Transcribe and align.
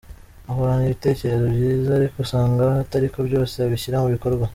Ahorana 0.49 0.83
ibitekerezo 0.87 1.45
byiza 1.55 1.89
ariko 1.93 2.15
usanga 2.25 2.63
atariko 2.83 3.17
byose 3.27 3.53
abishyira 3.57 4.01
mu 4.03 4.09
bikorwa. 4.15 4.45